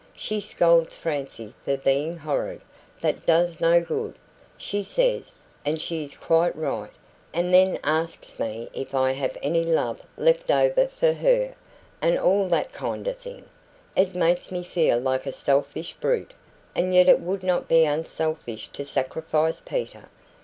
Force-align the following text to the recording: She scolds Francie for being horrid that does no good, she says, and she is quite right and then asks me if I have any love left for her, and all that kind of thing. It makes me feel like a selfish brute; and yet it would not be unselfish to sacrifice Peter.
She 0.17 0.39
scolds 0.39 0.95
Francie 0.95 1.53
for 1.63 1.77
being 1.77 2.17
horrid 2.17 2.61
that 3.01 3.23
does 3.27 3.61
no 3.61 3.81
good, 3.81 4.15
she 4.57 4.81
says, 4.81 5.35
and 5.63 5.79
she 5.79 6.01
is 6.01 6.17
quite 6.17 6.55
right 6.55 6.89
and 7.35 7.53
then 7.53 7.77
asks 7.83 8.39
me 8.39 8.67
if 8.73 8.95
I 8.95 9.11
have 9.11 9.37
any 9.43 9.63
love 9.63 10.01
left 10.17 10.47
for 10.47 11.13
her, 11.13 11.53
and 12.01 12.17
all 12.17 12.47
that 12.47 12.73
kind 12.73 13.05
of 13.07 13.17
thing. 13.19 13.45
It 13.95 14.15
makes 14.15 14.49
me 14.51 14.63
feel 14.63 14.97
like 14.97 15.27
a 15.27 15.31
selfish 15.31 15.93
brute; 15.93 16.33
and 16.73 16.95
yet 16.95 17.07
it 17.07 17.19
would 17.19 17.43
not 17.43 17.67
be 17.67 17.85
unselfish 17.85 18.69
to 18.69 18.83
sacrifice 18.83 19.61
Peter. 19.63 20.09